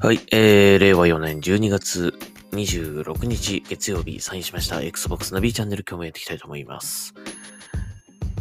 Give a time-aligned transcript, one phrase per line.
[0.00, 2.16] はい、えー、令和4年12月
[2.52, 7.14] 26日月曜日サインしました Xbox の B チャンネル今日もやっていきたいと思います。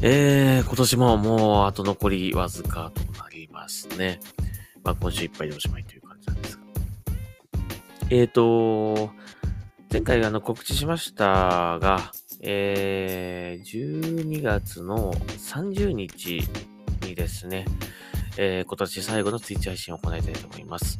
[0.03, 4.20] えー、今年ももうあと残りわずかとなりますね。
[4.84, 6.63] まあ今週いっぱいでおしまいという感じなんですが。
[8.12, 9.09] えーと、
[9.91, 16.48] 前回あの告知しましたが、えー、12月の30日
[17.01, 17.65] にですね、
[18.37, 20.99] えー今年最後のツイッチ配信を行いたいと思います。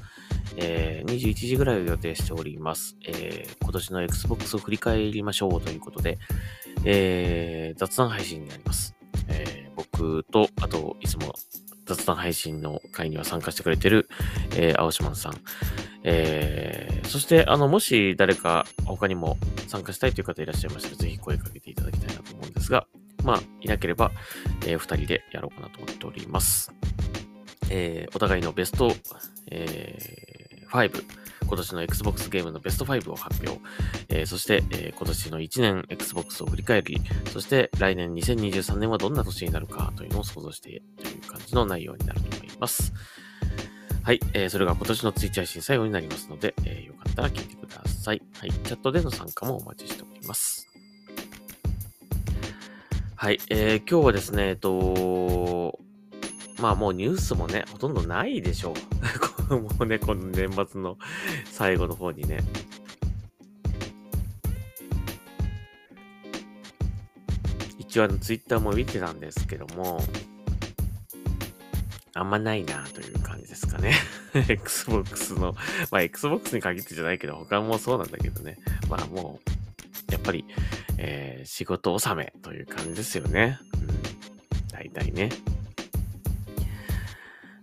[0.58, 2.98] えー21時ぐらいを予定しております。
[3.08, 6.18] えー今年の Xbox を振り返りましょうということで、
[6.84, 8.96] えー雑談配信になります。
[9.30, 11.34] え僕と、あと、いつも
[11.86, 14.10] 雑談配信の会には参加してくれてる、
[14.56, 15.34] えー青島さん。
[16.04, 22.86] えーそして、あの、もし誰か他にも参加したいという方いらっしゃいましたら、ぜひ声かけていただきたいなと思うんですが、
[23.24, 24.12] まあ、いなければ、
[24.66, 26.72] えー二人でやろうかなと思っております。
[27.70, 28.92] えーお互いのベスト、
[29.52, 30.17] え
[30.70, 31.04] 5、
[31.48, 33.62] 今年の Xbox ゲームのベスト5を発表。
[34.10, 37.02] えーそして、えー今年の1年 Xbox を振り返り、
[37.32, 42.94] そして来年2023年はどんな年になるかというのを想像してという感じの内容になると思います。
[44.04, 48.22] はい、えーそれが今年のツイッチ配信最後になりますので、えーよかったら聞いてください。
[48.40, 50.68] はい、チャットでの参加もお待ちしております。
[53.16, 55.80] はい、えー今日はですね、えっと、
[56.60, 58.74] まあもうニュースもね、ほとんどないでしょう。
[59.56, 60.98] もうね、この年末の
[61.46, 62.40] 最後の方にね。
[67.78, 70.04] 一応あのツイッターも見てたんですけども、
[72.14, 73.94] あんまないなという感じですかね。
[74.50, 75.56] Xbox の、
[75.92, 78.58] まあ Xbox に限ってじゃないけど、他もそうなんだけどね。
[78.90, 79.40] まあも
[80.10, 80.46] う、やっぱり、
[80.98, 83.58] えー仕事納めという感じですよね。
[83.74, 83.88] うん。
[84.70, 85.30] 大体ね。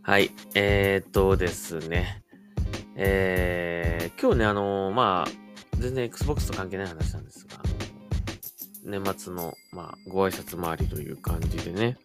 [0.07, 0.33] はい。
[0.55, 2.23] えー、っとですね。
[2.95, 5.31] えー、今日ね、あのまあ、
[5.79, 7.57] 全然 Xbox と関係ない話なんですが、
[8.85, 11.97] 年末の、まあ、ご挨拶回りという感じでね、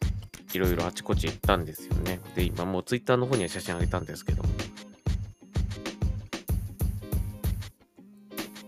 [0.53, 2.21] いろいろあちこち行ったんですよね。
[2.35, 4.49] で、今もう Twitter の方には写真あげたんですけども、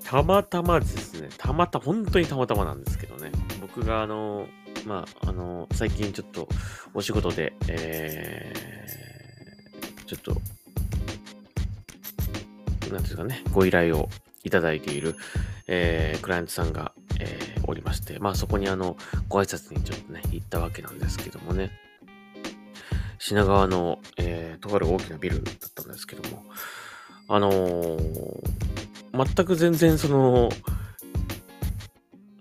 [0.03, 3.31] たまたまですね、たまた、本当にたまたまなんですけどね、
[3.61, 4.45] 僕があの、
[4.85, 6.49] まあ、あの、最近ちょっと
[6.93, 8.70] お仕事で、えー、
[10.11, 10.41] ちょっと、
[12.91, 14.09] なんですかね、ご依頼を
[14.43, 15.15] いただいている、
[15.67, 18.97] えー、クライアントさんが、えーおりまして、まあそこにあの、
[19.29, 21.71] ご挨拶にちょっとね、行ったわけなんですけどもね、
[23.19, 26.43] 品川の、えー、とある大きなビルだったんですけども、
[27.29, 28.61] あのー
[29.13, 30.49] 全く全然その、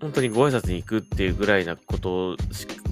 [0.01, 2.35] 本当にご挨拶に行くっていうぐらいなこと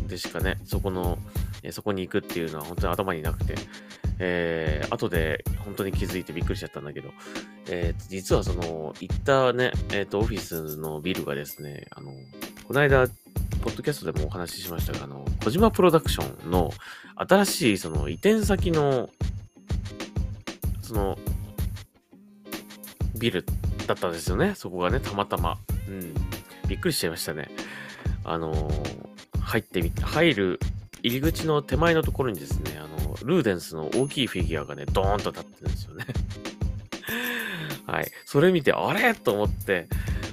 [0.07, 1.17] でしかね、そこの、
[1.63, 3.55] えそこに行くっていうのは本当に頭になくて、
[4.19, 7.09] えー、後で本当に気づいてびっくりしちゃったんだけど、
[7.69, 12.11] えー実はその、行ったね、えっ、と、オフィスのビルがですね、あの、
[12.67, 13.07] この間、
[13.61, 16.71] ポッドキャストでもお話ししましたが、あの、小島プロダクションの
[17.15, 19.09] 新しいその移転先の、
[20.81, 21.17] その、
[23.17, 23.45] ビル
[23.85, 24.53] だったんですよね。
[24.55, 25.57] そこがね、たまたま。
[25.87, 26.13] うん。
[26.67, 27.49] びっくりしちゃいましたね。
[28.23, 28.69] あの
[29.41, 30.59] 入ってみ、入る
[31.01, 32.87] 入り口の手前のところにですね、あ、
[33.23, 36.05] ルーデンスの大きいフィギュアがね、ドーンと立ってるんですよね。
[37.85, 38.11] はい。
[38.25, 39.13] それ見て、あれ？
[39.15, 39.87] と思って、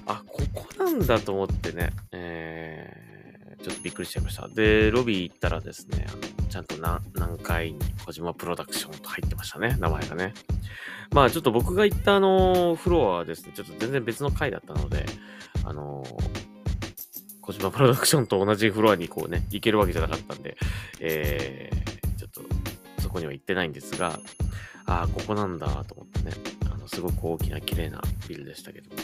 [0.07, 4.49] あ、ここなんだと思ってね、えー、ちょっとびっくりしちゃいました。
[4.49, 10.35] で、ロビー行ったらですね、あのちゃんと何何階に小島プロダクションと入ってましたね、名前がね。
[11.11, 15.07] まあちょっと僕が行ったあのフロアはですね、ちょっと全然別の階だったので、
[15.65, 16.05] あの
[17.41, 20.57] 小島プロダクションと同じフロアにこうね、行けるわけじゃなかったんで、
[21.01, 21.86] えー、
[23.17, 24.19] こには行ってないんですが、
[24.87, 26.33] ああ、ここなんだと思ってね、
[26.71, 28.97] あの、すごく大きな綺麗なビルでしたけども。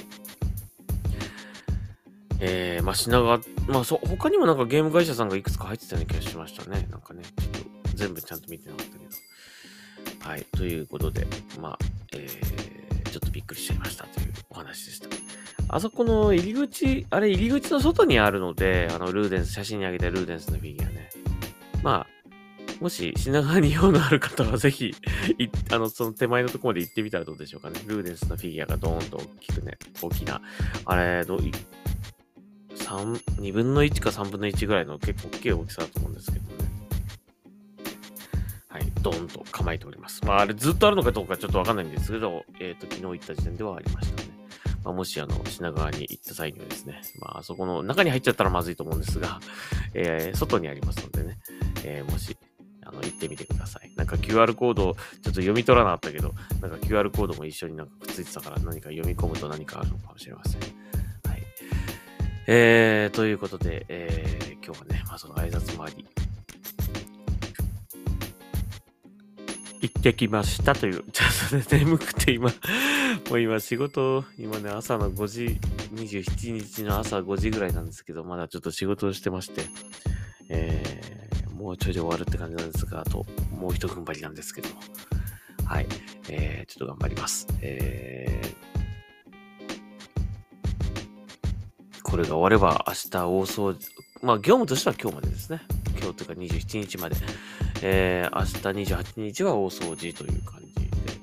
[2.45, 3.39] えー、まあ、品川、
[3.69, 6.89] まあ、そ、他にもなんかゲーム会社さんがいくつか入ってたような気がしましたね。
[6.91, 10.29] なんかね、ちょっと全部ちゃんと見てなかったけど。
[10.29, 11.27] はい、ということで、
[11.61, 11.79] まあ、
[12.15, 15.09] えー、ちょっとびっくりしちゃいましたというお話でした。
[15.69, 21.11] あそこの入り口、あれ入り口の外にあるので、あの、ルーデンス、写真にあげたルーデンスのフィギュアね。
[21.83, 22.22] まあ、
[22.81, 24.95] もし品川に用のある方はぜひ、
[25.71, 27.81] あの、その手前のところまで行ってみたらどうでしょうかね。
[27.87, 30.41] ルーデンスのフィギュアがドーンと大きくね、大きな、
[30.85, 31.53] あれ、どい、
[32.75, 36.53] 三2分の1か3分の1ぐらいの結構大きい大きさだと思うんですけどね。
[38.69, 40.25] はい、ドーンと構えております。
[40.25, 44.33] まあ、あれずっとあるのかどうかちょっとわかんないんですけど、えっ、と、昨日行った時点ではありましたね。
[44.85, 49.41] まあ、もし、あの、品川に行った際にはですね、まあ、あそこの中に入っちゃったらまずいと思うんですが、
[49.95, 51.39] えー外にありますのでね、
[51.85, 52.32] えーもし、
[53.27, 53.91] ってみてください。
[53.97, 60.61] なんか QR コード、ちょっと読み取らなかったけど、なんか QR コードも一緒になんかくっついてたから何か読み込むと何かあるのかもしれません。
[60.61, 60.67] は
[61.37, 61.43] い。
[62.49, 66.07] えー、ということで、えー、今日はね、まあその挨拶回り、
[69.83, 72.51] 行ってきましたという、 ちょっとね、眠くて今、
[73.31, 75.61] もう今仕事、今ね、朝の5時、
[75.95, 79.63] 27日の朝5時ぐらいなんですけど、まだちょっと仕事をしてまして、
[80.49, 81.22] えー、
[81.63, 83.25] もうちょいで終わるって感じなんですが、あと、
[83.57, 84.69] もう一踏ん張りなんですけど、
[85.65, 85.87] はい、
[86.29, 87.47] えー、ちょっと頑張ります。
[87.61, 93.79] えー、これが終われば明日大掃除、
[94.23, 95.61] まあ業務としては今日までですね。
[96.01, 97.15] 今日というか27日まで。
[97.85, 98.45] えー、明
[98.85, 100.81] 日28日は大掃除という感じで、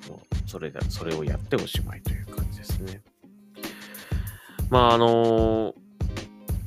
[0.10, 3.02] もうそれで、それをやっておしまいという感じですね。
[4.70, 5.74] まあ、あのー、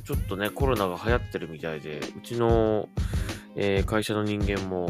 [0.05, 2.89] ちょっとね、コロナが流行ってるみたいで、うちの、
[3.57, 4.89] えー、会社の人間も、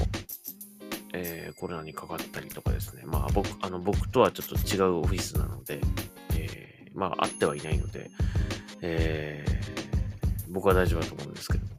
[1.13, 3.03] えー、コロナにかかったりとかですね。
[3.05, 5.81] まあ、僕、あの、僕とはちょっと違うオフィスなので、
[6.37, 8.11] えー、まあ、会ってはいないので、
[8.81, 11.73] えー、僕は大丈夫だと思うんですけども、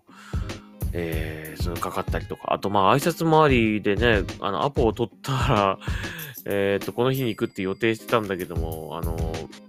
[0.94, 5.79] えー、そのかかったりとか、あとまあ挨拶回りでね、あの、アポを取ったら、
[6.45, 9.18] えっ、と、この日に行くって予定してたんだけども、あの、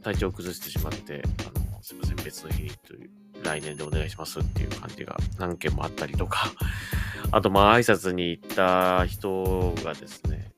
[0.02, 3.10] 体調を崩してしまって、あの、すいません、別の日にという、
[3.44, 6.50] 来年でお願いしますっていう感じが何件もあったりとか、
[7.30, 10.50] あとまあ挨拶に行った人がですね、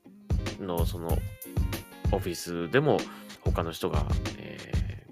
[0.59, 1.17] のその
[2.11, 2.99] オフィスでも
[3.41, 4.05] 他の人が、
[4.37, 5.05] え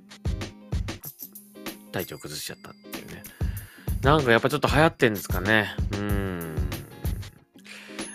[1.87, 3.23] ー、体調崩しちゃったっていうね。
[4.01, 5.75] なんかやっぱちょっと流行ってんですかね。
[5.93, 6.55] うん。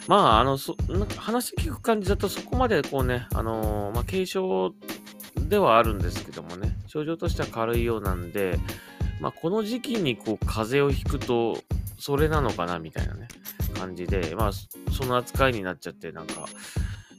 [0.06, 4.74] まあ、あの、そなんか話聞く感じだとそこまでこうね、あのー、まあ、軽症
[5.48, 8.58] ではあるんですけどもね、症状としては軽いようなんで、
[9.20, 11.58] まあ、この時期にこう、風邪をひくと、
[12.00, 13.28] それなのかな、みたいなね、
[13.74, 16.46] 感じで、まあ、その扱いになっちゃって、なんか、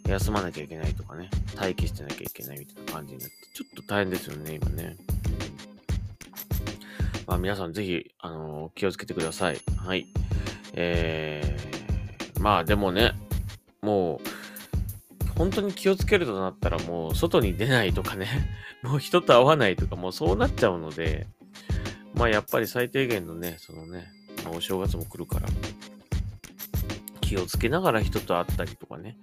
[0.07, 4.97] 休まなきゃいけないとかね、待機してなきゃいけないみたいな感じになって、ちょっと大変ですよね、今ね。
[7.27, 9.61] まあ、皆さんぜひ、あのー、気をつけてください。
[9.77, 10.07] はい。
[10.73, 13.13] えー、まあでもね、
[13.81, 14.41] もう、
[15.37, 18.27] 本当に気をつけるとなったらもう外に出ないとかね、
[18.83, 21.27] もう人と会わないとかもうそうなっちゃうので、
[22.13, 24.07] まあやっぱり最低限のね、そのね、
[24.43, 25.47] まあ、お正月も来るから、
[27.21, 29.17] 気をつけながら人と会ったりとかね、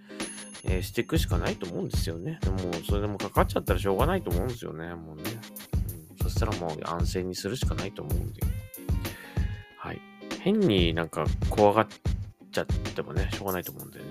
[0.64, 2.38] えー、していくしかないと思うんですよね。
[2.42, 5.22] でも、それでもかかっちゃったらしょうがないと思うんですよね、もうね。
[5.32, 5.98] うん
[6.28, 8.42] そしたらもう安静にするしかないと思うんで。
[9.78, 10.00] はい。
[10.40, 11.86] 変になんか怖がっ
[12.52, 14.04] ちゃってもね、しょうがないと思うんでね。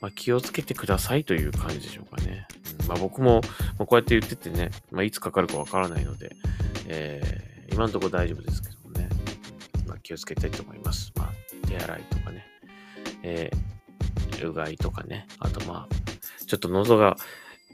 [0.00, 2.46] まあ、気をつけてくださいという感じでしょうかね。
[2.80, 3.40] うん、まあ、僕も、
[3.78, 6.36] こうやって言っててね、まあ、いつかかるかわからないので、
[6.86, 8.73] えー、今のところ大丈夫ですけど、
[10.04, 11.10] 気をつけたいと思います。
[11.16, 12.46] まあ、手洗いとかね、
[13.22, 17.16] えー、うがいとかね、あとまあ、ちょっと喉が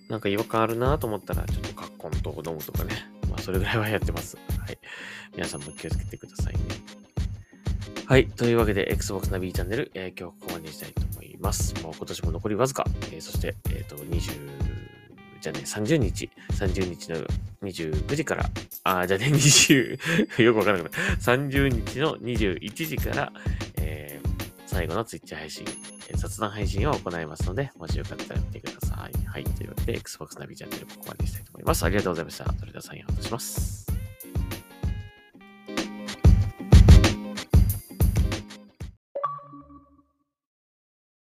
[0.09, 2.95] なんか違和感あるなと思ったら、ちょっとカッコンと飲むとかね、
[3.29, 4.37] まあ、それぐらいはやってます。
[4.37, 4.79] はい。
[5.35, 6.61] 皆さんも気をつけてくださいね。
[8.07, 8.27] はい。
[8.29, 11.75] というわけで、Xbox ナビチャンネル、えー、今日はここまでにしたいと思います。
[11.83, 12.85] もう今年も残りわずか。
[13.13, 14.21] えー、そして、えっ、ー、と、20、
[15.41, 17.27] じゃあね、30日、30日の
[17.63, 18.51] 29時から、
[18.85, 19.99] あ、じゃあね、20、
[20.43, 20.99] よくわからなくな。
[21.17, 23.33] 30日の21時から、
[23.77, 25.67] えー、最後のツイッチ配信、
[26.15, 29.27] 雑談配信を行いますので、もしよかったら見てください。
[29.27, 29.45] はい。
[29.45, 31.85] というわけで、Xbox ナビチャンネルここまでにしたいと思います。
[31.85, 32.53] ありがとうございました。
[32.59, 33.90] それではサインアウトします。